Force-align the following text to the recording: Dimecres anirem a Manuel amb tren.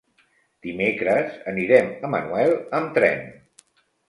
Dimecres 0.67 1.35
anirem 1.51 1.93
a 2.09 2.11
Manuel 2.15 2.57
amb 2.81 2.91
tren. 2.97 3.23